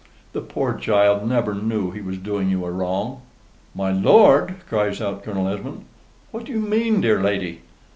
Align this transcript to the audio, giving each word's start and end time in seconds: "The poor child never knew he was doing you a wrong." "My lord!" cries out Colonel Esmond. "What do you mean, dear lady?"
"The 0.33 0.41
poor 0.41 0.73
child 0.73 1.29
never 1.29 1.53
knew 1.53 1.91
he 1.91 2.01
was 2.01 2.17
doing 2.17 2.49
you 2.49 2.65
a 2.65 2.71
wrong." 2.71 3.21
"My 3.75 3.91
lord!" 3.91 4.55
cries 4.67 4.99
out 4.99 5.21
Colonel 5.21 5.47
Esmond. 5.47 5.85
"What 6.31 6.45
do 6.45 6.51
you 6.51 6.59
mean, 6.59 7.01
dear 7.01 7.21
lady?" 7.21 7.61